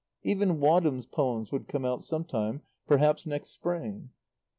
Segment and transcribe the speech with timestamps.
[0.23, 4.09] Even Wadham's poems would come out some time, perhaps next spring.